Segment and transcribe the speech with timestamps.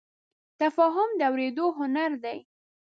[0.61, 2.37] تفاهم د اورېدو هنر دی.